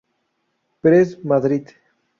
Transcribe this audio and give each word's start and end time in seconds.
Press, 0.81 1.15
Madrid. 1.23 1.75